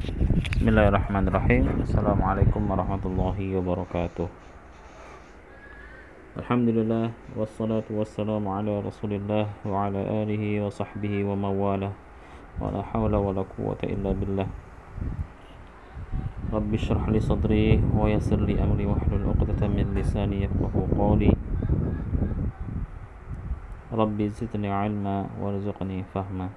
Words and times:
Bismillahirrahmanirrahim. 0.00 1.84
Assalamualaikum 1.84 2.64
warahmatullahi 2.64 3.52
wabarakatuh. 3.52 4.32
Alhamdulillah 6.40 7.12
Wassalatu 7.36 8.00
wassalamu 8.00 8.48
ala 8.48 8.80
rasulillah 8.80 9.52
Wa 9.60 9.92
ala 9.92 10.00
alihi 10.24 10.64
wa 10.64 10.72
sahbihi 10.72 11.20
wa 11.28 11.36
mawala 11.36 11.92
Wa 12.56 12.72
la 12.72 12.80
hawla 12.80 13.20
wa 13.20 13.36
la 13.36 13.44
quwata 13.44 13.84
illa 13.92 14.16
billah. 14.16 14.48
Rabbi 16.48 16.80
syrah 16.80 17.04
li 17.12 17.20
sadri 17.20 17.76
Wa 17.92 18.08
yasir 18.08 18.40
li 18.40 18.56
amri 18.56 18.88
wa 18.88 18.96
hlul 19.04 19.36
uqdata 19.36 19.68
min 19.68 19.92
lisani 19.92 20.48
yafqahu 20.48 20.96
qawli. 20.96 21.28
Rabbi 23.92 24.32
zidni 24.32 24.72
ilma 24.72 25.28
warzuqni 25.36 26.08
fahma 26.08 26.48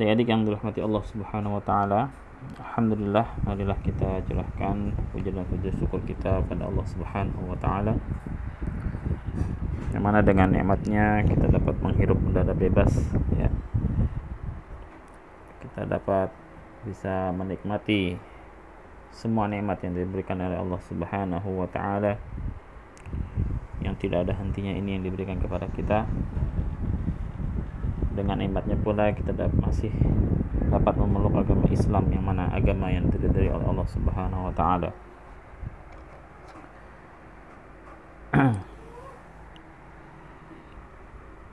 Adik-adik 0.00 0.32
yang 0.32 0.48
dirahmati 0.48 0.80
Allah 0.80 1.04
Subhanahu 1.12 1.60
wa 1.60 1.64
taala, 1.68 2.08
alhamdulillah 2.56 3.36
marilah 3.44 3.76
kita 3.84 4.24
curahkan 4.24 4.96
puja 5.12 5.28
dan 5.28 5.44
puja 5.44 5.68
syukur 5.76 6.00
kita 6.08 6.40
pada 6.40 6.72
Allah 6.72 6.88
Subhanahu 6.88 7.52
wa 7.52 7.58
taala. 7.60 7.92
Yang 9.92 10.00
mana 10.00 10.24
dengan 10.24 10.56
nikmatnya 10.56 11.20
kita 11.28 11.52
dapat 11.52 11.76
menghirup 11.84 12.16
udara 12.16 12.56
bebas 12.56 12.88
ya. 13.36 13.52
Kita 15.68 15.84
dapat 15.84 16.32
bisa 16.88 17.36
menikmati 17.36 18.16
semua 19.12 19.52
nikmat 19.52 19.84
yang 19.84 20.00
diberikan 20.00 20.40
oleh 20.40 20.56
Allah 20.56 20.80
Subhanahu 20.88 21.60
wa 21.60 21.68
taala 21.68 22.16
yang 23.84 23.92
tidak 24.00 24.24
ada 24.24 24.32
hentinya 24.32 24.72
ini 24.72 24.96
yang 24.96 25.04
diberikan 25.04 25.36
kepada 25.36 25.68
kita 25.76 26.08
dengan 28.20 28.36
nikmatnya 28.36 28.76
pula 28.76 29.08
kita 29.16 29.32
dapat 29.32 29.56
masih 29.64 29.88
dapat 30.68 30.92
memeluk 31.00 31.40
agama 31.40 31.64
Islam 31.72 32.12
yang 32.12 32.20
mana 32.20 32.52
agama 32.52 32.92
yang 32.92 33.08
terdiri 33.08 33.48
oleh 33.48 33.64
Allah 33.64 33.88
Subhanahu 33.88 34.52
wa 34.52 34.52
taala. 34.52 34.92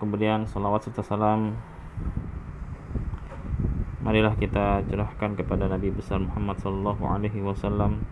Kemudian 0.04 0.44
salawat 0.44 0.84
serta 0.84 1.08
salam 1.08 1.56
marilah 4.04 4.36
kita 4.36 4.84
curahkan 4.92 5.40
kepada 5.40 5.72
Nabi 5.72 5.96
besar 5.96 6.20
Muhammad 6.20 6.60
sallallahu 6.60 7.04
alaihi 7.08 7.40
wasallam 7.44 8.04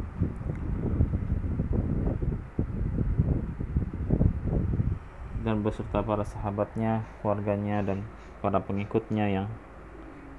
dan 5.45 5.61
beserta 5.61 6.01
para 6.01 6.25
sahabatnya, 6.25 7.05
keluarganya 7.21 7.85
dan 7.85 8.01
para 8.45 8.61
pengikutnya 8.61 9.25
yang 9.25 9.47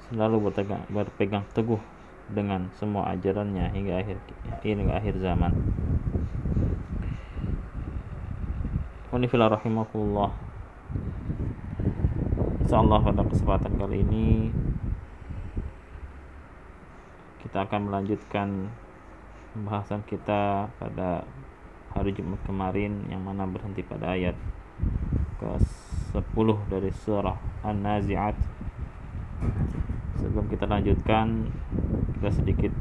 selalu 0.07 0.47
berpegang, 0.47 0.87
berpegang 0.87 1.43
teguh 1.51 1.83
dengan 2.31 2.71
semua 2.79 3.11
ajarannya 3.11 3.67
hingga 3.75 3.99
akhir 3.99 4.19
hingga 4.63 4.95
akhir 4.95 5.19
zaman. 5.19 5.51
Unifillah 9.11 9.51
rahimahullah. 9.59 10.31
Insyaallah 12.63 13.01
pada 13.03 13.23
kesempatan 13.27 13.75
kali 13.75 14.07
ini 14.07 14.55
kita 17.43 17.67
akan 17.67 17.91
melanjutkan 17.91 18.71
pembahasan 19.51 20.07
kita 20.07 20.71
pada 20.79 21.27
hari 21.91 22.15
Jumat 22.15 22.39
kemarin 22.47 23.03
yang 23.11 23.27
mana 23.27 23.51
berhenti 23.51 23.83
pada 23.83 24.15
ayat 24.15 24.39
ke 25.43 25.47
10 26.17 26.73
dari 26.73 26.89
surah 26.89 27.37
An-Nazi'at. 27.61 28.33
Sebelum 30.17 30.49
kita 30.49 30.65
lanjutkan 30.65 31.53
kita 32.17 32.31
sedikit 32.33 32.73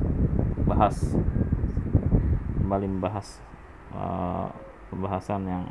bahas 0.64 0.96
kembali 2.64 2.88
membahas 2.88 3.44
uh, 3.92 4.48
pembahasan 4.88 5.44
yang 5.44 5.68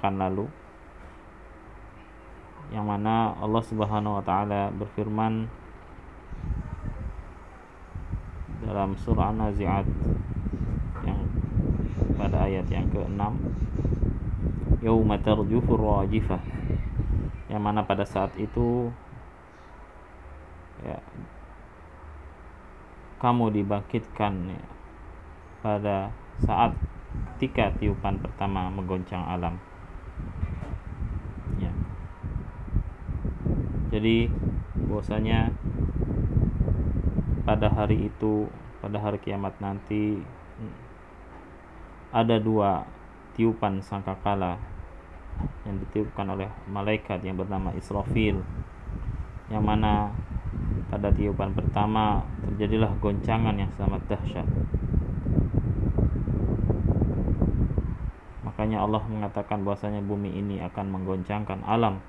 akan 0.00 0.14
lalu. 0.16 0.46
Yang 2.72 2.86
mana 2.88 3.36
Allah 3.44 3.62
Subhanahu 3.68 4.16
wa 4.16 4.24
taala 4.24 4.72
berfirman 4.72 5.52
dalam 8.64 8.96
surah 8.96 9.36
An-Nazi'at 9.36 9.84
yang 11.04 11.20
pada 12.16 12.48
ayat 12.48 12.64
yang 12.72 12.88
ke-6 12.88 13.20
yauma 14.80 15.20
tarjufur 15.20 15.78
rajifah 15.78 16.40
yang 17.56 17.64
mana 17.64 17.80
pada 17.88 18.04
saat 18.04 18.36
itu 18.36 18.92
ya 20.84 21.00
kamu 23.16 23.48
dibangkitkan 23.48 24.52
ya, 24.52 24.64
pada 25.64 26.12
saat 26.44 26.76
ketika 27.40 27.72
tiupan 27.80 28.20
pertama 28.20 28.68
menggoncang 28.68 29.24
alam. 29.24 29.56
Ya. 31.56 31.72
Jadi 33.88 34.28
bahwasanya 34.84 35.48
pada 37.48 37.72
hari 37.72 38.12
itu 38.12 38.52
pada 38.84 39.00
hari 39.00 39.16
kiamat 39.16 39.56
nanti 39.64 40.20
ada 42.12 42.36
dua 42.36 42.84
tiupan 43.32 43.80
sangkakala 43.80 44.75
yang 45.66 45.76
ditiupkan 45.82 46.26
oleh 46.30 46.48
malaikat 46.70 47.20
yang 47.26 47.36
bernama 47.36 47.74
Israfil 47.74 48.40
yang 49.46 49.62
mana 49.62 50.10
pada 50.90 51.10
tiupan 51.14 51.54
pertama 51.54 52.22
terjadilah 52.46 52.90
goncangan 52.98 53.54
yang 53.54 53.70
sangat 53.74 54.02
dahsyat. 54.10 54.46
Makanya 58.42 58.82
Allah 58.82 59.02
mengatakan 59.06 59.62
bahwasanya 59.62 60.02
bumi 60.02 60.34
ini 60.34 60.62
akan 60.64 60.90
menggoncangkan 60.90 61.62
alam. 61.66 62.02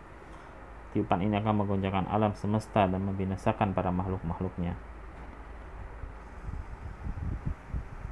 Tiupan 0.96 1.22
ini 1.22 1.38
akan 1.38 1.66
menggoncangkan 1.66 2.10
alam 2.10 2.34
semesta 2.34 2.90
dan 2.90 3.04
membinasakan 3.04 3.76
para 3.76 3.94
makhluk-makhluknya 3.94 4.74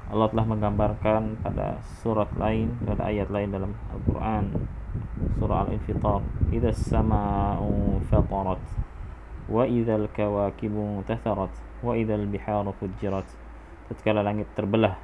Allah 0.06 0.30
telah 0.30 0.46
menggambarkan 0.46 1.42
pada 1.42 1.82
surat 1.98 2.30
lain 2.38 2.70
pada 2.86 3.10
ayat 3.10 3.26
lain 3.26 3.50
dalam 3.50 3.74
Al-Quran 3.90 4.54
surah 5.36 5.66
Al-Infitar 5.66 6.22
idza 6.54 6.70
as-sama'u 6.70 7.98
fatarat 8.06 8.62
wa 9.50 9.62
idza 9.66 9.98
al-kawakibu 9.98 11.02
tatharat 11.10 11.50
wa 11.82 11.92
idza 11.98 12.14
al-biharu 12.14 12.70
fujirat. 12.78 13.26
Tatkala 13.86 14.22
langit 14.22 14.46
terbelah 14.54 14.98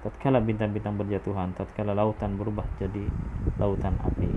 tatkala 0.00 0.40
bintang-bintang 0.40 0.96
berjatuhan 0.96 1.52
tatkala 1.52 1.92
lautan 1.92 2.38
berubah 2.38 2.64
jadi 2.78 3.04
lautan 3.58 3.98
api. 3.98 4.30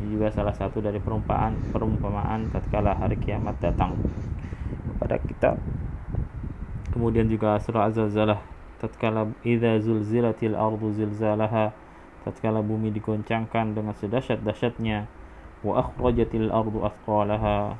Ini 0.00 0.16
juga 0.16 0.32
salah 0.32 0.56
satu 0.56 0.80
dari 0.80 0.96
perumpamaan 0.96 1.56
perumpamaan 1.76 2.48
tatkala 2.48 2.96
hari 2.96 3.20
kiamat 3.20 3.60
datang. 3.60 4.00
Kepada 4.96 5.16
kita 5.20 5.50
kemudian 6.90 7.26
juga 7.30 7.58
surah 7.62 7.90
az-zalzalah 7.90 8.40
tatkala 8.80 9.28
idza 9.44 9.78
zulzilatil 9.84 10.56
ardu 10.56 10.90
zilzalaha 10.96 11.70
tatkala 12.24 12.60
bumi 12.64 12.90
digoncangkan 12.92 13.76
dengan 13.76 13.94
sedahsyat-dahsyatnya 13.96 15.06
wa 15.60 15.84
akhrajatil 15.84 16.48
ardu 16.48 16.84
athqalaha 16.84 17.76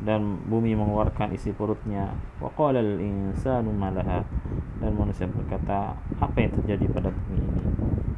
dan 0.00 0.40
bumi 0.48 0.72
mengeluarkan 0.72 1.36
isi 1.36 1.52
perutnya 1.52 2.16
wa 2.40 2.48
qala 2.56 2.80
al 2.80 2.96
insanu 3.02 3.74
malaha 3.74 4.24
dan 4.80 4.96
manusia 4.96 5.28
berkata 5.28 5.92
apa 6.18 6.36
yang 6.40 6.56
terjadi 6.56 6.88
pada 6.88 7.12
bumi 7.12 7.36
ini? 7.36 7.62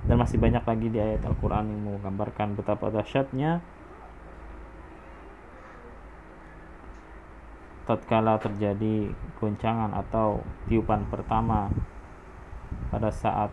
Dan 0.07 0.17
masih 0.19 0.39
banyak 0.39 0.63
lagi 0.63 0.87
di 0.95 0.99
ayat 1.03 1.27
Al-Qur'an 1.27 1.67
yang 1.67 1.83
menggambarkan 1.83 2.55
betapa 2.55 2.91
dahsyatnya 2.95 3.59
tatkala 7.83 8.39
terjadi 8.39 9.11
goncangan 9.43 9.91
atau 9.91 10.47
tiupan 10.71 11.03
pertama 11.11 11.67
pada 12.89 13.11
saat 13.11 13.51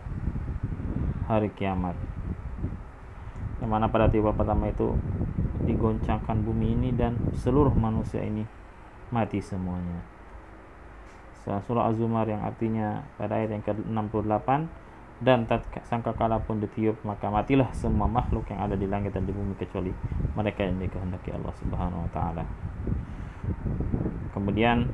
hari 1.26 1.50
kiamat. 1.54 1.98
Yang 3.58 3.70
mana 3.70 3.86
pada 3.90 4.06
tiupan 4.06 4.34
pertama 4.34 4.70
itu 4.70 4.94
digoncangkan 5.66 6.42
bumi 6.42 6.78
ini 6.78 6.90
dan 6.94 7.18
seluruh 7.36 7.74
manusia 7.74 8.22
ini 8.22 8.46
mati 9.10 9.42
semuanya. 9.42 10.02
Surah 11.40 11.90
Az-Zumar 11.90 12.28
yang 12.28 12.44
artinya 12.44 13.02
pada 13.16 13.40
ayat 13.40 13.50
yang 13.56 13.64
ke-68 13.64 14.48
dan 15.20 15.44
sangka 15.84 16.16
kala 16.16 16.40
pun 16.40 16.60
ditiup 16.64 16.96
maka 17.04 17.28
matilah 17.28 17.68
semua 17.76 18.08
makhluk 18.08 18.48
yang 18.48 18.60
ada 18.64 18.72
di 18.72 18.88
langit 18.88 19.12
dan 19.12 19.28
di 19.28 19.32
bumi 19.36 19.52
kecuali 19.56 19.92
mereka 20.32 20.64
yang 20.64 20.80
dikehendaki 20.80 21.28
Allah 21.36 21.52
Subhanahu 21.60 22.08
wa 22.08 22.10
taala 22.12 22.44
kemudian 24.32 24.90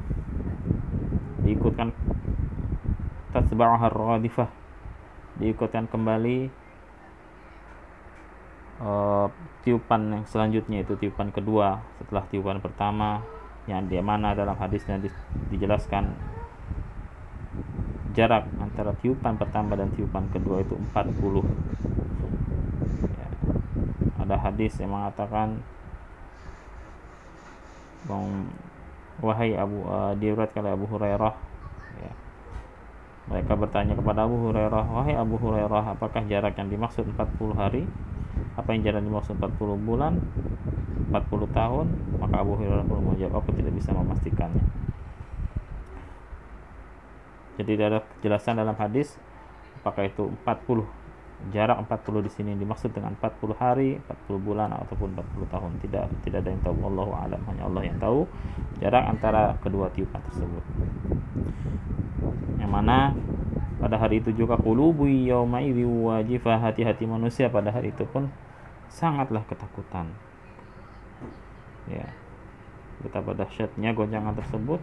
diikutkan 1.44 1.92
tasba'uhar 3.30 3.92
radifah 3.92 4.48
diikutkan 5.36 5.84
kembali 5.92 6.48
uh, 8.80 9.28
tiupan 9.60 10.00
yang 10.12 10.24
selanjutnya 10.24 10.80
itu 10.80 10.96
tiupan 10.96 11.28
kedua. 11.32 11.84
Setelah 12.00 12.24
tiupan 12.32 12.58
pertama 12.64 13.20
yang 13.68 13.84
di 13.90 13.98
mana 14.00 14.32
dalam 14.32 14.56
hadisnya 14.56 14.96
di, 14.96 15.10
dijelaskan 15.52 16.14
jarak 18.16 18.48
antara 18.62 18.96
tiupan 18.96 19.36
pertama 19.36 19.76
dan 19.76 19.92
tiupan 19.92 20.24
kedua 20.32 20.64
itu 20.64 20.72
40 20.72 21.44
ya. 23.12 23.28
ada 24.24 24.36
hadis 24.40 24.72
yang 24.80 24.96
mengatakan 24.96 25.60
wahai 29.20 29.56
Abu 29.56 29.84
uh, 29.88 30.12
diriwayatkan 30.16 30.64
Abu 30.66 30.84
Hurairah. 30.88 31.34
Ya. 32.02 32.12
mereka 33.32 33.56
bertanya 33.56 33.96
kepada 33.96 34.28
Abu 34.28 34.36
Hurairah 34.38 34.84
wahai 34.92 35.16
Abu 35.16 35.40
Hurairah 35.40 35.96
apakah 35.96 36.22
jarak 36.28 36.54
yang 36.60 36.68
dimaksud 36.68 37.08
40 37.08 37.56
hari? 37.56 37.82
Apa 38.56 38.76
yang 38.76 38.84
jalan 38.84 39.08
dimaksud 39.08 39.40
40 39.40 39.56
bulan? 39.88 40.20
40 41.08 41.16
tahun? 41.56 41.86
Maka 42.20 42.34
Abu 42.44 42.60
Hurairah 42.60 42.84
pun 42.84 43.00
menjawab 43.00 43.40
aku 43.40 43.56
tidak 43.56 43.72
bisa 43.72 43.96
memastikannya. 43.96 44.64
Jadi 47.56 47.70
ada 47.80 48.04
kejelasan 48.20 48.60
dalam 48.60 48.76
hadis 48.76 49.16
apakah 49.80 50.04
itu 50.04 50.28
40 50.44 51.06
jarak 51.54 51.84
40 51.86 52.26
di 52.26 52.30
sini. 52.32 52.52
Dimaksud 52.58 52.90
dengan 52.92 53.14
40 53.18 53.54
hari 53.56 54.00
40 54.28 54.46
bulan 54.46 54.72
ataupun 54.72 55.14
40 55.14 55.52
tahun. 55.52 55.70
Tidak 55.84 56.04
tidak 56.26 56.38
ada 56.42 56.50
yang 56.50 56.62
tahu. 56.64 56.76
Allah 56.86 57.08
alam. 57.28 57.40
Hanya 57.48 57.62
Allah 57.68 57.82
yang 57.86 57.98
tahu. 58.00 58.20
Jarak 58.82 59.04
antara 59.06 59.54
kedua 59.60 59.92
tiupan 59.92 60.20
tersebut. 60.30 60.64
Yang 62.58 62.70
mana 62.70 63.14
pada 63.76 64.00
hari 64.00 64.24
itu 64.24 64.32
juga 64.32 64.56
qulubu 64.56 65.04
yauma 65.04 65.60
wajifah 65.60 66.58
hati-hati 66.64 67.04
manusia 67.04 67.52
pada 67.52 67.68
hari 67.68 67.92
itu 67.92 68.08
pun 68.08 68.32
sangatlah 68.88 69.44
ketakutan. 69.46 70.10
Ya. 71.86 72.10
Betapa 73.04 73.36
dahsyatnya 73.36 73.92
goncangan 73.92 74.34
tersebut. 74.34 74.80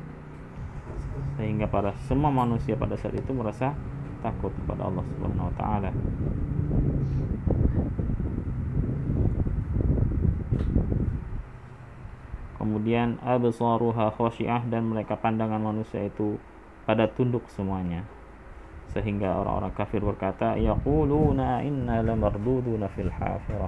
Sehingga 1.38 1.66
para 1.66 1.98
semua 2.06 2.30
manusia 2.30 2.78
pada 2.78 2.94
saat 2.96 3.18
itu 3.18 3.32
merasa 3.34 3.74
takut 4.24 4.56
kepada 4.64 4.88
Allah 4.88 5.04
Subhanahu 5.04 5.52
wa 5.52 5.56
taala. 5.60 5.92
Kemudian 12.56 13.20
absaruha 13.20 14.16
khasyiah 14.16 14.64
dan 14.72 14.88
mereka 14.88 15.20
pandangan 15.20 15.60
manusia 15.60 16.08
itu 16.08 16.40
pada 16.88 17.12
tunduk 17.12 17.44
semuanya. 17.52 18.08
Sehingga 18.96 19.36
orang-orang 19.36 19.76
kafir 19.76 20.00
berkata, 20.00 20.56
yaquluna 20.56 21.60
inna 21.60 22.00
lamarduduna 22.00 22.88
fil 22.96 23.12
hafirah. 23.12 23.68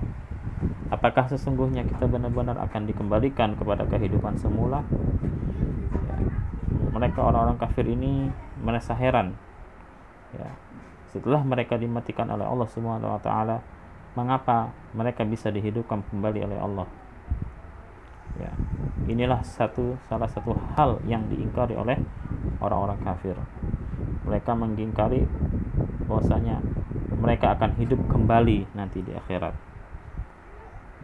Apakah 0.96 1.28
sesungguhnya 1.28 1.84
kita 1.84 2.08
benar-benar 2.08 2.56
akan 2.56 2.88
dikembalikan 2.88 3.60
kepada 3.60 3.84
kehidupan 3.84 4.40
semula? 4.40 4.80
Ya. 6.08 6.16
Mereka 6.96 7.20
orang-orang 7.20 7.60
kafir 7.60 7.84
ini 7.90 8.32
merasa 8.64 8.96
heran 8.96 9.36
ya. 10.36 10.52
Setelah 11.16 11.42
mereka 11.48 11.80
dimatikan 11.80 12.28
oleh 12.28 12.44
Allah 12.44 12.68
Subhanahu 12.68 13.16
wa 13.16 13.22
taala 13.24 13.64
mengapa 14.20 14.72
mereka 14.92 15.24
bisa 15.24 15.48
dihidupkan 15.48 16.04
kembali 16.12 16.44
oleh 16.44 16.60
Allah? 16.60 16.88
Ya. 18.36 18.52
Inilah 19.08 19.40
satu 19.48 19.96
salah 20.12 20.28
satu 20.28 20.52
hal 20.76 21.00
yang 21.08 21.24
diingkari 21.32 21.78
oleh 21.80 21.96
orang-orang 22.60 23.00
kafir. 23.00 23.38
Mereka 24.28 24.52
mengingkari 24.58 25.24
bahwasanya 26.10 26.60
mereka 27.16 27.56
akan 27.56 27.80
hidup 27.80 28.02
kembali 28.12 28.68
nanti 28.76 29.00
di 29.00 29.16
akhirat. 29.16 29.56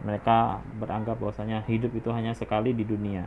Mereka 0.02 0.60
beranggap 0.82 1.16
bahwasanya 1.22 1.62
hidup 1.64 1.94
itu 1.94 2.10
hanya 2.10 2.34
sekali 2.34 2.74
di 2.74 2.82
dunia. 2.82 3.24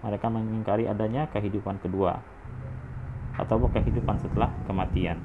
Mereka 0.00 0.30
mengingkari 0.30 0.86
adanya 0.86 1.26
kehidupan 1.28 1.82
kedua 1.82 2.22
atau 3.34 3.56
kehidupan 3.66 4.16
setelah 4.22 4.50
kematian. 4.66 5.18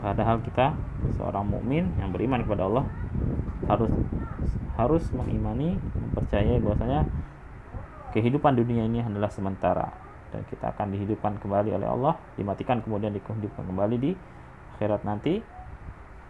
Padahal 0.00 0.40
kita 0.40 0.72
seorang 1.18 1.44
mukmin 1.44 1.92
yang 2.00 2.14
beriman 2.14 2.40
kepada 2.46 2.64
Allah 2.64 2.84
harus 3.68 3.92
harus 4.80 5.04
mengimani, 5.12 5.76
mempercayai 5.76 6.56
bahwasanya 6.62 7.04
kehidupan 8.16 8.56
dunia 8.56 8.88
ini 8.88 9.04
adalah 9.04 9.28
sementara 9.28 9.92
dan 10.30 10.46
kita 10.48 10.72
akan 10.72 10.94
dihidupkan 10.94 11.36
kembali 11.42 11.74
oleh 11.74 11.88
Allah, 11.90 12.14
dimatikan 12.38 12.80
kemudian 12.80 13.12
dihidupkan 13.12 13.66
kembali 13.66 13.96
di 14.00 14.10
akhirat 14.78 15.04
nanti 15.04 15.42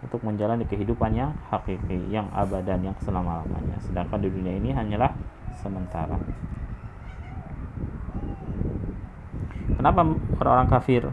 untuk 0.01 0.25
menjalani 0.25 0.65
kehidupan 0.65 1.13
yang 1.13 1.37
hakiki, 1.53 2.09
yang 2.09 2.27
abadan, 2.33 2.81
yang 2.81 2.97
selama-lamanya. 3.05 3.77
Sedangkan 3.85 4.19
di 4.25 4.33
dunia 4.33 4.57
ini 4.57 4.73
hanyalah 4.73 5.13
sementara. 5.61 6.17
Kenapa 9.81 10.05
orang-orang 10.37 10.69
kafir 10.69 11.09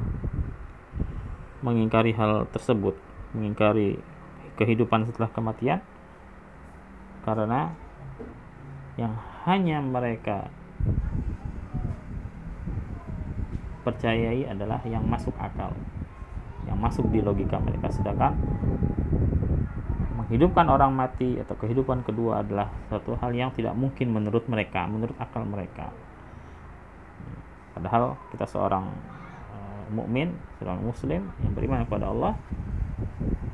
mengingkari 1.63 2.11
hal 2.11 2.51
tersebut, 2.51 2.99
mengingkari 3.31 3.95
kehidupan 4.59 5.07
setelah 5.07 5.31
kematian? 5.31 5.79
Karena 7.23 7.71
yang 8.99 9.15
hanya 9.47 9.79
mereka 9.79 10.51
percayai 13.87 14.51
adalah 14.51 14.83
yang 14.83 15.07
masuk 15.07 15.31
akal, 15.39 15.71
yang 16.67 16.75
masuk 16.75 17.07
di 17.07 17.23
logika 17.23 17.63
mereka. 17.63 17.87
Sedangkan 17.87 18.35
menghidupkan 20.19 20.67
orang 20.67 20.91
mati 20.91 21.39
atau 21.39 21.55
kehidupan 21.55 22.03
kedua 22.03 22.43
adalah 22.43 22.67
satu 22.91 23.15
hal 23.15 23.31
yang 23.31 23.55
tidak 23.55 23.79
mungkin 23.79 24.11
menurut 24.11 24.43
mereka, 24.51 24.83
menurut 24.91 25.15
akal 25.23 25.47
mereka 25.47 25.87
padahal 27.77 28.17
kita 28.33 28.49
seorang 28.49 28.89
uh, 29.53 29.85
mukmin 29.93 30.33
seorang 30.57 30.81
muslim 30.81 31.29
yang 31.45 31.53
beriman 31.53 31.85
kepada 31.85 32.09
Allah 32.09 32.33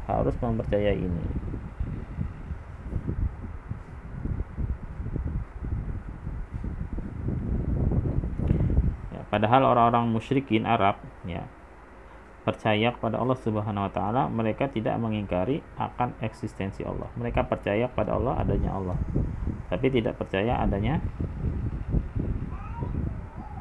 harus 0.08 0.36
mempercayai 0.40 0.96
ini 0.96 1.24
ya, 9.12 9.22
padahal 9.28 9.68
orang-orang 9.68 10.08
musyrikin 10.08 10.64
Arab 10.64 11.04
ya 11.28 11.44
percaya 12.44 12.92
kepada 12.92 13.24
Allah 13.24 13.40
Subhanahu 13.40 13.88
wa 13.88 13.92
taala, 13.92 14.24
mereka 14.28 14.68
tidak 14.68 15.00
mengingkari 15.00 15.64
akan 15.80 16.12
eksistensi 16.20 16.84
Allah. 16.84 17.08
Mereka 17.16 17.48
percaya 17.48 17.88
pada 17.88 18.20
Allah 18.20 18.36
adanya 18.36 18.76
Allah. 18.76 19.00
Tapi 19.72 19.88
tidak 19.90 20.20
percaya 20.20 20.60
adanya 20.60 21.00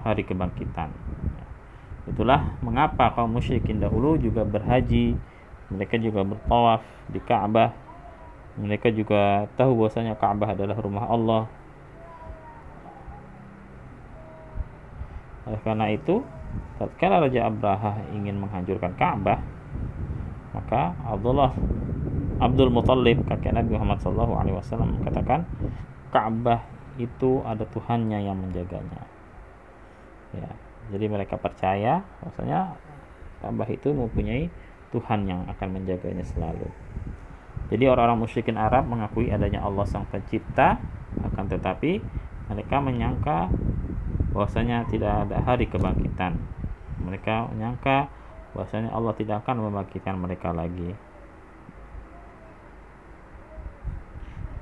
hari 0.02 0.26
kebangkitan. 0.26 0.90
Itulah 2.10 2.58
mengapa 2.66 3.14
kaum 3.14 3.38
musyrikin 3.38 3.78
dahulu 3.78 4.18
juga 4.18 4.42
berhaji, 4.42 5.14
mereka 5.70 5.94
juga 6.02 6.26
bertawaf 6.26 6.82
di 7.08 7.22
Ka'bah. 7.22 7.70
Mereka 8.58 8.92
juga 8.92 9.48
tahu 9.54 9.78
bahwasanya 9.78 10.18
Ka'bah 10.18 10.52
adalah 10.52 10.76
rumah 10.82 11.06
Allah. 11.06 11.44
Oleh 15.46 15.60
karena 15.62 15.86
itu, 15.94 16.26
tatkala 16.76 17.22
Raja 17.22 17.46
Abraha 17.48 18.02
ingin 18.12 18.36
menghancurkan 18.42 18.92
Ka'bah, 18.98 19.40
maka 20.52 20.92
Abdullah 21.06 21.54
Abdul 22.42 22.74
Muthalib 22.74 23.22
kakek 23.30 23.54
Nabi 23.54 23.78
Muhammad 23.78 24.02
SAW 24.02 24.26
mengatakan 24.82 25.46
Ka'bah 26.10 26.66
itu 26.98 27.40
ada 27.46 27.62
Tuhannya 27.64 28.26
yang 28.26 28.36
menjaganya 28.36 29.21
ya 30.32 30.50
jadi 30.90 31.06
mereka 31.08 31.38
percaya 31.38 32.02
maksudnya 32.20 32.76
Ka'bah 33.42 33.66
itu 33.66 33.90
mempunyai 33.90 34.46
Tuhan 34.94 35.26
yang 35.26 35.42
akan 35.50 35.68
menjaganya 35.74 36.22
selalu. 36.22 36.70
Jadi 37.74 37.84
orang-orang 37.90 38.22
musyrikin 38.22 38.54
Arab 38.54 38.86
mengakui 38.86 39.32
adanya 39.34 39.66
Allah 39.66 39.82
sang 39.88 40.06
pencipta 40.06 40.78
akan 41.18 41.50
tetapi 41.50 41.98
mereka 42.52 42.76
menyangka 42.78 43.50
bahwasanya 44.30 44.86
tidak 44.92 45.26
ada 45.26 45.42
hari 45.42 45.66
kebangkitan. 45.66 46.38
Mereka 47.02 47.50
menyangka 47.50 48.06
bahwasanya 48.54 48.94
Allah 48.94 49.16
tidak 49.18 49.42
akan 49.42 49.64
membangkitkan 49.64 50.14
mereka 50.14 50.54
lagi. 50.54 50.94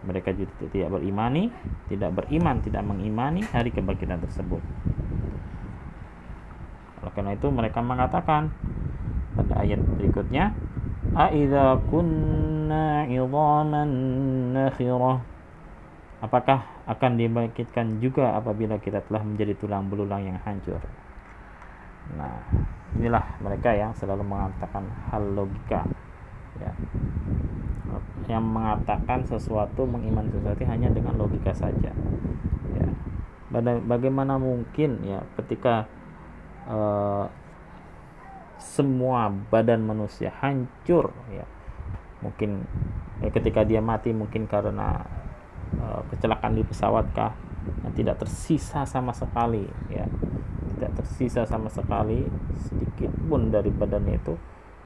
Mereka 0.01 0.33
juga 0.33 0.65
tidak 0.73 0.97
berimani 0.97 1.53
tidak 1.93 2.17
beriman 2.17 2.57
tidak 2.65 2.81
mengimani 2.89 3.45
hari 3.53 3.69
kebangkitan 3.69 4.17
tersebut 4.25 4.65
oleh 7.01 7.13
karena 7.17 7.33
itu 7.33 7.49
mereka 7.49 7.81
mengatakan 7.81 8.53
pada 9.37 9.65
ayat 9.65 9.81
berikutnya 9.97 10.53
Aidza 11.17 11.81
kunna 11.89 13.09
idhaman 13.09 13.91
nakhirah 14.53 15.31
Apakah 16.21 16.85
akan 16.85 17.17
dibangkitkan 17.17 17.97
juga 17.97 18.37
apabila 18.37 18.77
kita 18.77 19.01
telah 19.09 19.25
menjadi 19.25 19.57
tulang 19.57 19.89
belulang 19.89 20.21
yang 20.29 20.37
hancur? 20.45 20.77
Nah, 22.13 22.45
inilah 22.93 23.41
mereka 23.41 23.73
yang 23.73 23.97
selalu 23.97 24.29
mengatakan 24.29 24.85
hal 25.09 25.25
logika 25.33 25.81
ya. 26.61 26.73
Yang 28.29 28.45
mengatakan 28.45 29.25
sesuatu 29.25 29.89
mengiman 29.89 30.29
sesuatu 30.29 30.61
hanya 30.69 30.93
dengan 30.93 31.17
logika 31.17 31.57
saja 31.57 31.89
ya. 32.77 32.89
Bagaimana 33.89 34.37
mungkin 34.37 35.01
ya 35.01 35.25
ketika 35.41 35.89
uh, 36.69 37.25
semua 38.61 39.33
badan 39.49 39.85
manusia 39.85 40.33
hancur 40.41 41.13
ya. 41.33 41.49
Mungkin 42.21 42.65
ya, 43.25 43.33
ketika 43.33 43.65
dia 43.65 43.81
mati 43.81 44.13
mungkin 44.13 44.45
karena 44.45 45.01
uh, 45.81 46.05
kecelakaan 46.13 46.57
di 46.57 46.65
pesawat 46.65 47.09
kah 47.17 47.33
yang 47.85 47.93
tidak 47.97 48.21
tersisa 48.21 48.85
sama 48.85 49.17
sekali 49.17 49.65
ya. 49.89 50.05
Tidak 50.77 50.93
tersisa 50.97 51.45
sama 51.45 51.69
sekali 51.69 52.25
sedikit 52.69 53.13
pun 53.29 53.53
dari 53.53 53.69
badannya 53.69 54.17
itu 54.17 54.37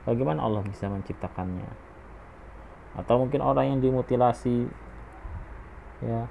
bagaimana 0.07 0.43
Allah 0.43 0.62
bisa 0.66 0.90
menciptakannya? 0.90 1.71
Atau 2.95 3.19
mungkin 3.23 3.43
orang 3.43 3.75
yang 3.75 3.81
dimutilasi 3.83 4.71
ya 6.02 6.26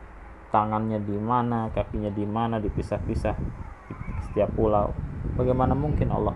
tangannya 0.54 1.02
di 1.02 1.18
mana 1.18 1.72
kakinya 1.74 2.14
di 2.14 2.24
mana 2.28 2.62
dipisah-pisah 2.62 3.36
di 3.90 4.22
setiap 4.30 4.54
pulau 4.54 4.94
bagaimana 5.36 5.74
mungkin 5.74 6.12
Allah 6.12 6.36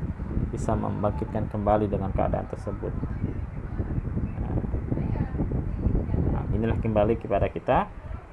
bisa 0.50 0.74
membangkitkan 0.74 1.52
kembali 1.52 1.92
dengan 1.92 2.12
keadaan 2.16 2.48
tersebut? 2.48 2.94
Nah, 6.32 6.44
inilah 6.56 6.78
kembali 6.80 7.20
kepada 7.20 7.48
kita. 7.52 7.88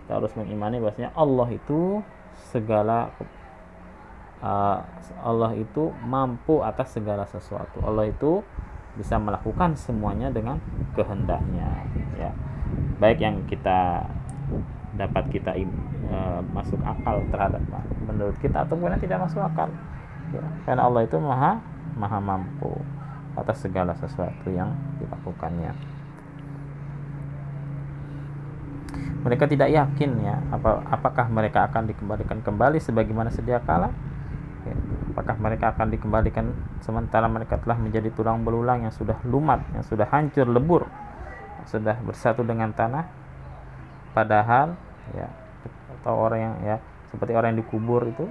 Kita 0.05 0.13
harus 0.21 0.37
mengimani 0.37 0.79
bahwasanya 0.85 1.17
Allah 1.17 1.49
itu 1.49 2.05
segala 2.53 3.09
uh, 4.45 4.79
Allah 5.25 5.57
itu 5.57 5.91
mampu 6.05 6.61
atas 6.61 6.93
segala 6.93 7.25
sesuatu. 7.25 7.81
Allah 7.81 8.13
itu 8.13 8.45
bisa 8.95 9.19
melakukan 9.19 9.75
semuanya 9.75 10.31
dengan 10.31 10.61
kehendaknya 10.95 11.83
ya. 12.15 12.31
Baik 13.03 13.19
yang 13.25 13.43
kita 13.51 14.07
dapat 14.95 15.25
kita 15.35 15.51
uh, 16.07 16.39
masuk 16.55 16.79
akal 16.87 17.19
terhadap 17.35 17.59
menurut 18.07 18.37
kita 18.39 18.63
ataupun 18.63 18.95
yang 18.95 19.03
tidak 19.03 19.27
masuk 19.27 19.43
akal 19.43 19.67
ya. 20.35 20.45
karena 20.67 20.83
Allah 20.87 21.03
itu 21.07 21.17
maha 21.23 21.63
maha 21.95 22.19
mampu 22.19 22.75
atas 23.35 23.63
segala 23.63 23.95
sesuatu 23.99 24.47
yang 24.51 24.71
dilakukannya. 25.03 25.75
Mereka 29.25 29.49
tidak 29.49 29.73
yakin 29.73 30.11
ya 30.21 30.37
apa 30.53 30.85
apakah 30.93 31.27
mereka 31.33 31.65
akan 31.67 31.89
dikembalikan 31.89 32.45
kembali 32.45 32.77
sebagaimana 32.79 33.33
sedia 33.33 33.59
kala? 33.65 33.89
Ya, 34.69 34.77
apakah 35.17 35.37
mereka 35.41 35.73
akan 35.73 35.89
dikembalikan 35.93 36.47
sementara 36.85 37.25
mereka 37.29 37.57
telah 37.61 37.77
menjadi 37.81 38.13
tulang 38.13 38.45
belulang 38.45 38.85
yang 38.85 38.93
sudah 38.93 39.17
lumat 39.25 39.65
yang 39.73 39.85
sudah 39.85 40.09
hancur 40.09 40.45
lebur 40.45 40.85
sudah 41.65 41.97
bersatu 42.05 42.45
dengan 42.45 42.71
tanah? 42.77 43.09
Padahal 44.13 44.77
ya 45.17 45.27
atau 46.01 46.21
orang 46.21 46.41
yang 46.41 46.55
ya 46.61 46.77
seperti 47.09 47.33
orang 47.33 47.57
yang 47.57 47.65
dikubur 47.65 48.05
itu 48.05 48.29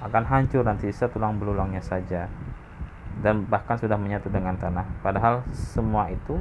akan 0.00 0.24
hancur 0.24 0.64
nanti 0.64 0.88
sisa 0.88 1.08
tulang 1.12 1.36
belulangnya 1.36 1.84
saja. 1.84 2.26
Dan 3.20 3.44
bahkan 3.44 3.76
sudah 3.76 4.00
menyatu 4.00 4.32
dengan 4.32 4.56
tanah. 4.56 4.86
Padahal 5.04 5.44
semua 5.52 6.08
itu 6.08 6.40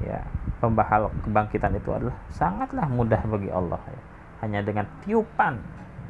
ya 0.00 0.24
pembahal 0.62 1.10
kebangkitan 1.26 1.74
itu 1.74 1.90
adalah 1.90 2.16
sangatlah 2.30 2.86
mudah 2.86 3.18
bagi 3.26 3.50
Allah 3.50 3.82
ya. 3.82 4.00
hanya 4.46 4.60
dengan 4.62 4.86
tiupan 5.04 5.58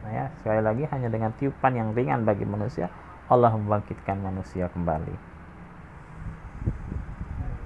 ya. 0.07 0.31
Sekali 0.39 0.61
lagi 0.63 0.85
hanya 0.93 1.09
dengan 1.11 1.35
tiupan 1.35 1.73
yang 1.75 1.89
ringan 1.97 2.23
bagi 2.23 2.45
manusia 2.45 2.93
Allah 3.29 3.53
membangkitkan 3.53 4.17
manusia 4.21 4.71
kembali. 4.73 5.17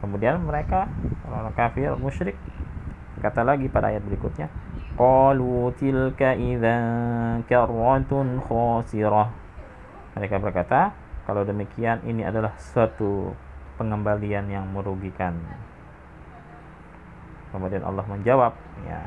Kemudian 0.03 0.43
mereka 0.43 0.91
orang 1.31 1.55
kafir 1.55 1.95
musyrik 1.95 2.35
kata 3.23 3.47
lagi 3.47 3.71
pada 3.71 3.95
ayat 3.95 4.03
berikutnya 4.03 4.51
Qalu 4.93 5.73
tilka 5.81 6.37
karratun 7.49 8.45
khasirah. 8.45 9.29
Mereka 10.13 10.37
berkata, 10.37 10.93
kalau 11.25 11.49
demikian 11.49 12.05
ini 12.05 12.27
adalah 12.27 12.53
suatu 12.61 13.33
pengembalian 13.81 14.53
yang 14.53 14.69
merugikan. 14.69 15.33
Kemudian 17.53 17.85
Allah 17.85 18.05
menjawab, 18.05 18.53
ya. 18.85 19.01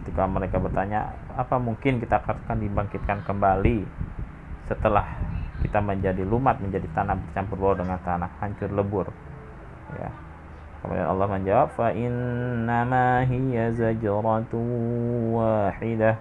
Ketika 0.00 0.24
mereka 0.24 0.56
bertanya, 0.56 1.12
apa 1.36 1.60
mungkin 1.60 2.00
kita 2.00 2.20
akan 2.24 2.56
dibangkitkan 2.60 3.20
kembali 3.24 3.84
setelah 4.64 5.04
kita 5.60 5.80
menjadi 5.84 6.24
lumat, 6.24 6.56
menjadi 6.60 6.88
tanah 6.96 7.20
bercampur 7.20 7.56
bau 7.60 7.76
dengan 7.76 8.00
tanah, 8.00 8.30
hancur 8.40 8.72
lebur. 8.72 9.06
Ya, 9.96 10.08
Kemudian 10.80 11.06
Allah 11.06 11.28
menjawab, 11.28 11.68
"Fa 11.76 11.92
innama 11.92 13.24
hiya 13.28 13.68
wahidah." 15.36 16.16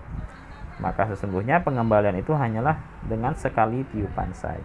Maka 0.80 1.12
sesungguhnya 1.12 1.60
pengembalian 1.64 2.16
itu 2.20 2.32
hanyalah 2.32 2.80
dengan 3.04 3.36
sekali 3.36 3.84
tiupan 3.92 4.32
saja. 4.32 4.64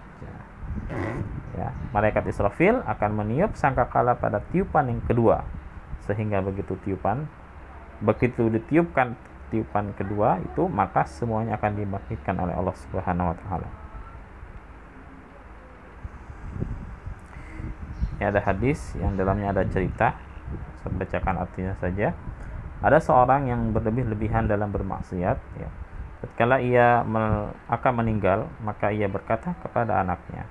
Ya, 1.55 1.71
malaikat 1.95 2.27
Israfil 2.27 2.83
akan 2.83 3.11
meniup 3.23 3.55
sangkakala 3.55 4.19
pada 4.19 4.43
tiupan 4.51 4.91
yang 4.91 5.03
kedua. 5.07 5.47
Sehingga 6.07 6.43
begitu 6.43 6.75
tiupan 6.83 7.27
begitu 8.03 8.51
ditiupkan 8.51 9.15
tiupan 9.55 9.95
kedua 9.95 10.43
itu 10.43 10.67
maka 10.67 11.07
semuanya 11.07 11.55
akan 11.55 11.79
dibangkitkan 11.79 12.35
oleh 12.43 12.55
Allah 12.59 12.75
Subhanahu 12.75 13.31
wa 13.31 13.37
taala. 13.39 13.84
Ini 18.19 18.31
ada 18.31 18.41
hadis 18.43 18.95
yang 18.99 19.19
dalamnya 19.19 19.51
ada 19.51 19.63
cerita. 19.67 20.15
Saya 20.83 20.95
bacakan 20.95 21.43
artinya 21.43 21.75
saja. 21.83 22.15
Ada 22.85 23.01
seorang 23.01 23.49
yang 23.49 23.73
berlebih-lebihan 23.73 24.47
dalam 24.47 24.71
bermaksiat. 24.71 25.39
Ya. 25.59 25.69
Ketika 26.25 26.57
ia 26.61 27.05
akan 27.69 27.93
meninggal, 28.01 28.49
maka 28.65 28.89
ia 28.89 29.09
berkata 29.11 29.53
kepada 29.61 30.01
anaknya, 30.01 30.49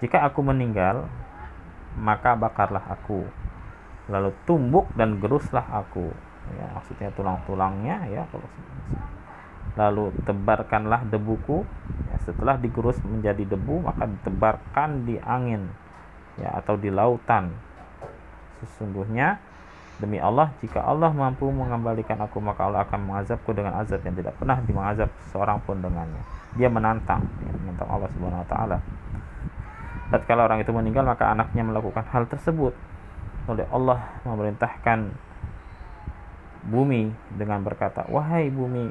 Jika 0.00 0.24
aku 0.28 0.44
meninggal, 0.44 1.08
maka 1.96 2.36
bakarlah 2.36 2.84
aku. 2.88 3.24
Lalu 4.12 4.30
tumbuk 4.44 4.88
dan 4.94 5.16
geruslah 5.20 5.64
aku. 5.72 6.12
Ya, 6.54 6.70
maksudnya 6.78 7.10
tulang-tulangnya 7.16 8.06
ya 8.06 8.22
kalau 8.30 8.46
lalu 9.76 10.10
tebarkanlah 10.24 11.04
debuku. 11.06 11.62
Ya, 12.10 12.16
setelah 12.24 12.56
digerus 12.56 12.98
menjadi 13.04 13.44
debu 13.44 13.84
maka 13.84 14.08
ditebarkan 14.08 15.04
di 15.04 15.20
angin 15.20 15.68
ya 16.40 16.56
atau 16.56 16.80
di 16.80 16.88
lautan. 16.88 17.52
Sesungguhnya 18.64 19.36
demi 20.00 20.20
Allah 20.20 20.52
jika 20.60 20.84
Allah 20.84 21.12
mampu 21.12 21.48
mengembalikan 21.48 22.20
aku 22.20 22.40
maka 22.40 22.68
Allah 22.68 22.84
akan 22.84 23.00
mengazabku 23.08 23.52
dengan 23.52 23.76
azab 23.80 24.00
yang 24.04 24.16
tidak 24.16 24.36
pernah 24.36 24.60
dimengazab 24.64 25.12
seorang 25.32 25.60
pun 25.64 25.80
dengannya. 25.80 26.20
Dia 26.56 26.72
menantang 26.72 27.24
ya, 27.44 27.52
menantang 27.52 27.88
Allah 27.92 28.08
subhanahu 28.16 28.44
wa 28.44 28.48
taala. 28.48 28.78
Kalau 30.24 30.46
orang 30.46 30.62
itu 30.62 30.72
meninggal 30.72 31.04
maka 31.04 31.28
anaknya 31.34 31.66
melakukan 31.66 32.04
hal 32.08 32.24
tersebut. 32.24 32.72
Oleh 33.46 33.66
Allah 33.70 34.00
memerintahkan 34.26 35.12
bumi 36.66 37.14
dengan 37.38 37.62
berkata 37.62 38.02
wahai 38.10 38.50
bumi 38.50 38.90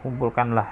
kumpulkanlah. 0.00 0.68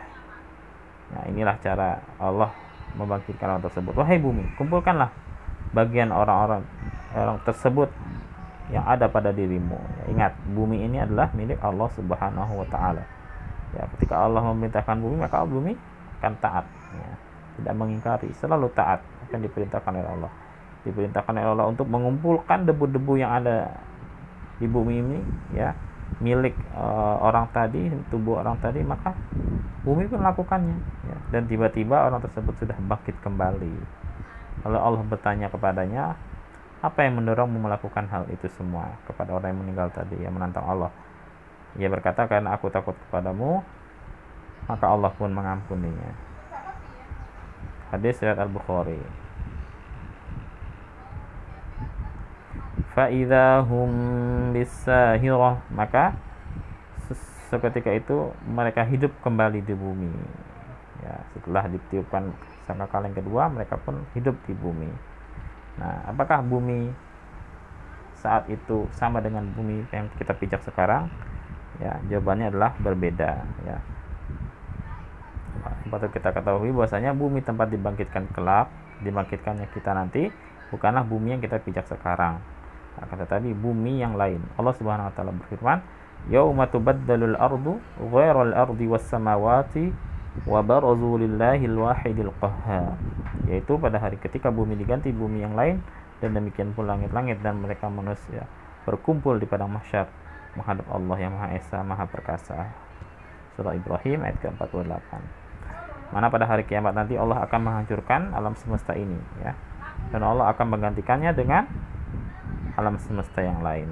Nah 1.14 1.22
inilah 1.28 1.56
cara 1.60 2.00
Allah 2.20 2.52
membangkitkan 2.96 3.48
orang 3.48 3.64
tersebut. 3.64 3.92
Wahai 3.96 4.20
bumi 4.20 4.44
kumpulkanlah 4.56 5.12
bagian 5.72 6.12
orang-orang 6.12 6.64
orang 7.12 7.40
tersebut 7.44 7.92
yang 8.68 8.84
ada 8.84 9.08
pada 9.08 9.32
dirimu. 9.32 9.76
Ya, 9.76 10.04
ingat 10.12 10.32
bumi 10.52 10.84
ini 10.84 11.00
adalah 11.00 11.32
milik 11.32 11.56
Allah 11.64 11.88
subhanahu 11.96 12.52
wa 12.64 12.66
ta'ala. 12.68 13.04
Ya 13.76 13.84
ketika 13.96 14.24
Allah 14.24 14.44
memerintahkan 14.52 14.96
bumi 15.00 15.16
maka 15.20 15.44
bumi 15.44 15.72
akan 16.20 16.34
taat. 16.40 16.66
Ya. 16.88 17.10
tidak 17.58 17.74
mengingkari 17.74 18.30
selalu 18.38 18.70
taat. 18.72 19.02
Akan 19.28 19.44
diperintahkan 19.44 19.92
oleh 19.92 20.08
Allah? 20.08 20.32
Diperintahkan 20.86 21.32
oleh 21.36 21.48
Allah 21.52 21.66
untuk 21.68 21.90
mengumpulkan 21.90 22.64
debu-debu 22.64 23.18
yang 23.20 23.34
ada 23.34 23.72
di 24.58 24.66
bumi 24.66 24.94
ini 24.98 25.18
ya 25.54 25.70
milik 26.18 26.56
uh, 26.74 27.20
orang 27.22 27.46
tadi 27.54 27.92
tubuh 28.10 28.42
orang 28.42 28.58
tadi 28.58 28.82
maka 28.82 29.14
bumi 29.86 30.10
pun 30.10 30.18
melakukannya 30.18 30.76
ya. 31.06 31.18
dan 31.30 31.46
tiba-tiba 31.46 32.10
orang 32.10 32.18
tersebut 32.24 32.54
sudah 32.58 32.76
bangkit 32.88 33.14
kembali. 33.22 33.74
Lalu 34.66 34.78
Allah 34.78 35.02
bertanya 35.06 35.46
kepadanya 35.52 36.18
apa 36.82 36.98
yang 37.06 37.22
mendorongmu 37.22 37.58
melakukan 37.58 38.06
hal 38.10 38.26
itu 38.30 38.50
semua 38.50 38.98
kepada 39.06 39.34
orang 39.34 39.54
yang 39.54 39.60
meninggal 39.62 39.88
tadi 39.94 40.18
yang 40.18 40.34
menantang 40.34 40.66
Allah? 40.66 40.90
Ia 41.78 41.86
berkata 41.86 42.26
karena 42.26 42.56
aku 42.56 42.66
takut 42.72 42.96
kepadamu 43.08 43.62
maka 44.66 44.84
Allah 44.90 45.12
pun 45.14 45.30
mengampuninya. 45.30 46.12
Hadis 47.94 48.20
riwayat 48.20 48.42
Al 48.42 48.52
Bukhari 48.52 49.27
faidahum 52.98 53.90
bisahirah. 54.50 55.62
Maka 55.70 56.18
seketika 57.46 57.94
itu 57.94 58.34
mereka 58.42 58.82
hidup 58.82 59.14
kembali 59.22 59.62
di 59.62 59.70
bumi. 59.70 60.10
Ya 61.06 61.14
setelah 61.30 61.70
ditiupkan 61.70 62.34
sangka 62.66 62.90
kaleng 62.90 63.14
kedua 63.14 63.46
mereka 63.46 63.78
pun 63.78 64.02
hidup 64.18 64.34
di 64.50 64.52
bumi. 64.58 64.90
Nah 65.78 66.10
apakah 66.10 66.42
bumi 66.42 66.90
saat 68.18 68.50
itu 68.50 68.90
sama 68.98 69.22
dengan 69.22 69.46
bumi 69.54 69.86
yang 69.94 70.10
kita 70.18 70.34
pijak 70.34 70.66
sekarang? 70.66 71.06
Ya 71.78 72.02
jawabannya 72.10 72.50
adalah 72.50 72.74
berbeda 72.82 73.46
ya. 73.62 73.78
Patut 75.86 76.10
kita 76.10 76.34
ketahui 76.34 76.74
bahwasanya 76.74 77.14
bumi 77.14 77.46
tempat 77.46 77.70
dibangkitkan 77.70 78.26
kelak 78.34 78.66
dibangkitkannya 79.06 79.70
kita 79.70 79.94
nanti 79.94 80.26
bukanlah 80.74 81.06
bumi 81.06 81.38
yang 81.38 81.40
kita 81.40 81.62
pijak 81.62 81.86
sekarang 81.86 82.42
akan 83.02 83.16
tetapi 83.24 83.54
bumi 83.54 84.02
yang 84.02 84.18
lain. 84.18 84.42
Allah 84.58 84.74
Subhanahu 84.74 85.08
wa 85.10 85.14
taala 85.14 85.32
berfirman 85.34 85.78
yauma 86.28 86.66
tubaddalul 86.66 87.38
ardu 87.38 87.78
ghairal 88.10 88.52
ardi 88.52 88.86
was 88.90 89.06
samawati 89.06 89.94
wa 90.44 90.60
barazu 90.62 91.18
lillahil 91.18 91.78
wahidil 91.78 92.32
qahhar. 92.38 92.98
Yaitu 93.46 93.78
pada 93.80 93.98
hari 93.98 94.18
ketika 94.18 94.52
bumi 94.52 94.74
diganti 94.76 95.10
bumi 95.10 95.42
yang 95.42 95.54
lain 95.54 95.82
dan 96.18 96.34
demikian 96.34 96.74
pula 96.74 96.98
langit-langit 96.98 97.38
dan 97.40 97.62
mereka 97.62 97.86
manusia 97.86 98.44
berkumpul 98.88 99.36
di 99.36 99.44
padang 99.44 99.68
mahsyar 99.68 100.08
menghadap 100.56 100.86
Allah 100.88 101.16
yang 101.20 101.32
Maha 101.36 101.48
Esa 101.54 101.78
Maha 101.84 102.08
Perkasa. 102.08 102.72
Surah 103.54 103.74
Ibrahim 103.74 104.22
ayat 104.22 104.38
ke-48. 104.40 105.10
Mana 106.08 106.32
pada 106.32 106.48
hari 106.48 106.64
kiamat 106.64 106.96
nanti 106.96 107.20
Allah 107.20 107.44
akan 107.44 107.60
menghancurkan 107.68 108.32
alam 108.32 108.56
semesta 108.56 108.96
ini 108.96 109.18
ya. 109.44 109.52
Dan 110.08 110.24
Allah 110.24 110.48
akan 110.54 110.78
menggantikannya 110.78 111.36
dengan 111.36 111.68
alam 112.78 112.94
semesta 113.02 113.42
yang 113.42 113.58
lain. 113.58 113.90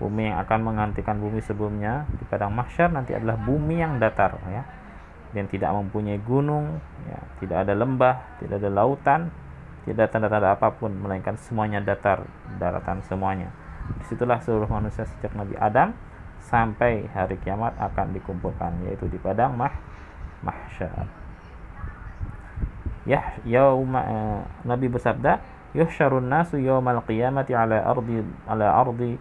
Bumi 0.00 0.32
yang 0.32 0.40
akan 0.40 0.60
menggantikan 0.64 1.20
bumi 1.20 1.44
sebelumnya 1.44 2.08
di 2.08 2.24
padang 2.28 2.52
mahsyar 2.56 2.92
nanti 2.92 3.12
adalah 3.12 3.36
bumi 3.36 3.80
yang 3.80 4.00
datar 4.00 4.40
ya. 4.48 4.64
Dan 5.36 5.52
tidak 5.52 5.68
mempunyai 5.76 6.16
gunung 6.24 6.80
ya, 7.04 7.20
tidak 7.44 7.68
ada 7.68 7.76
lembah 7.76 8.40
tidak 8.40 8.56
ada 8.56 8.70
lautan 8.72 9.28
tidak 9.86 10.10
tanda-tanda 10.10 10.58
apa 10.58 10.74
pun 10.74 10.90
melainkan 10.90 11.38
semuanya 11.38 11.78
datar 11.78 12.26
daratan 12.58 13.06
semuanya. 13.06 13.54
Di 14.02 14.04
situlah 14.10 14.42
seluruh 14.42 14.66
manusia 14.66 15.06
sejak 15.06 15.30
Nabi 15.38 15.54
Adam 15.60 15.94
sampai 16.42 17.06
hari 17.14 17.38
kiamat 17.38 17.78
akan 17.78 18.10
dikumpulkan 18.14 18.82
yaitu 18.90 19.06
di 19.06 19.18
padang 19.22 19.54
mah 19.54 19.70
mahsyar. 20.42 21.06
Ya 23.06 23.38
yauma 23.46 24.00
eh, 24.02 24.40
Nabi 24.66 24.90
bersabda 24.90 25.38
yuhsyarun 25.76 26.26
nasu 26.32 26.56
yawmal 26.56 27.04
qiyamati 27.04 27.52
ala 27.52 27.84
ardi 27.84 28.24
ala 28.48 28.66
ardi 28.80 29.20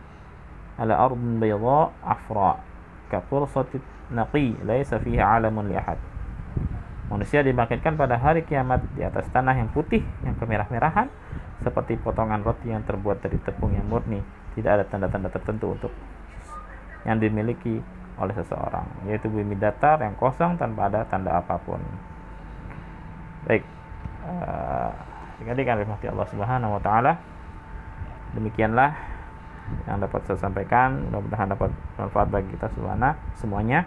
ala 0.79 0.93
ardin 0.95 1.39
bayda 1.39 1.91
afra 2.03 2.63
ka 3.11 3.19
fursati 3.27 3.83
naqi 4.15 4.55
laisa 4.63 4.99
fiha 4.99 5.35
alamun 5.35 5.67
li 5.67 5.75
ahad 5.75 5.99
Manusia 7.05 7.45
dibangkitkan 7.45 8.01
pada 8.01 8.17
hari 8.17 8.41
kiamat 8.49 8.81
di 8.97 9.05
atas 9.05 9.29
tanah 9.29 9.53
yang 9.53 9.69
putih, 9.69 10.01
yang 10.25 10.33
kemerah-merahan, 10.41 11.05
seperti 11.61 12.01
potongan 12.01 12.41
roti 12.41 12.73
yang 12.73 12.81
terbuat 12.81 13.21
dari 13.21 13.37
tepung 13.45 13.77
yang 13.77 13.85
murni. 13.85 14.25
Tidak 14.57 14.65
ada 14.65 14.81
tanda-tanda 14.89 15.29
tertentu 15.29 15.77
untuk 15.77 15.93
yang 17.05 17.21
dimiliki 17.21 17.77
oleh 18.17 18.33
seseorang, 18.33 19.05
yaitu 19.05 19.29
bumi 19.29 19.53
datar 19.53 20.01
yang 20.01 20.17
kosong 20.17 20.57
tanpa 20.57 20.89
ada 20.89 21.05
tanda 21.05 21.37
apa 21.37 21.61
pun. 21.61 21.77
Baik, 23.45 23.61
uh, 24.25 24.89
adik-adik 25.35 25.67
Allah 26.07 26.27
Subhanahu 26.31 26.75
Wa 26.79 26.81
Taala. 26.81 27.13
Demikianlah 28.35 28.91
yang 29.89 29.99
dapat 29.99 30.21
saya 30.27 30.39
sampaikan. 30.39 31.09
Mudah-mudahan 31.09 31.47
dapat 31.51 31.71
manfaat 31.99 32.27
bagi 32.31 32.49
kita 32.55 32.71
semuanya 32.71 33.15
semuanya. 33.39 33.79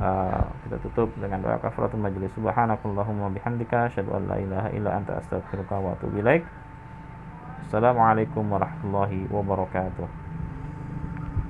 Uh, 0.00 0.46
kita 0.64 0.78
tutup 0.86 1.10
dengan 1.18 1.42
doa 1.42 1.58
kafaratul 1.58 1.98
majelis 1.98 2.30
subhanakallahumma 2.38 3.34
bihamdika 3.34 3.90
asyhadu 3.90 4.14
an 4.16 4.22
la 4.30 4.36
ilaha 4.38 4.68
illa 4.70 4.90
anta 4.96 5.18
astaghfiruka 5.18 5.76
wa 5.76 5.98
atubu 5.98 6.22
ilaik. 6.22 6.46
Assalamualaikum 7.66 8.46
warahmatullahi 8.50 9.26
wabarakatuh 9.30 10.19